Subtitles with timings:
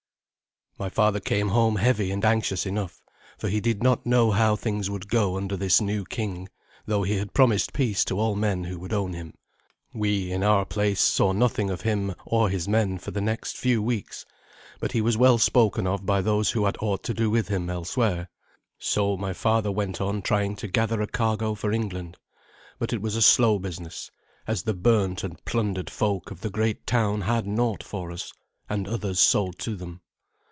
[0.79, 3.03] My father came home heavy and anxious enough,
[3.37, 6.49] for he did not know how things would go under this new king,
[6.87, 9.35] though he had promised peace to all men who would own him.
[9.93, 13.79] We in our place saw nothing of him or his men for the next few
[13.83, 14.25] weeks,
[14.79, 17.69] but he was well spoken of by those who had aught to do with him
[17.69, 18.31] elsewhere.
[18.79, 22.17] So my father went on trying to gather a cargo for England;
[22.79, 24.09] but it was a slow business,
[24.47, 28.33] as the burnt and plundered folk of the great town had naught for us,
[28.67, 30.01] and others sold to them.